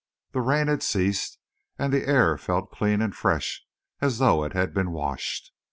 [0.31, 1.37] The rain had ceased,
[1.77, 3.63] and the air felt clean and fresh
[3.99, 5.51] as though it had been washed.